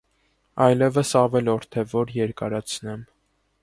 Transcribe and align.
Այլևս 0.67 1.13
ավելորդ 1.23 1.79
է, 1.83 1.87
որ 1.95 2.17
երկարացնեմ: 2.19 3.07